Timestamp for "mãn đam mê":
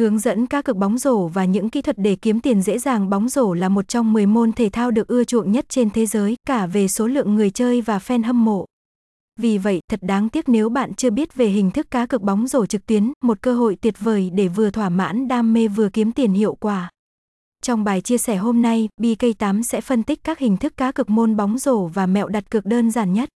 14.88-15.68